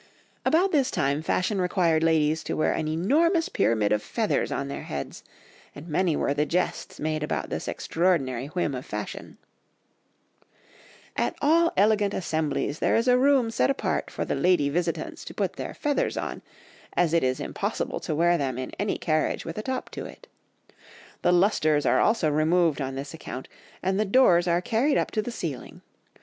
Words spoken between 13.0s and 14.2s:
a room set apart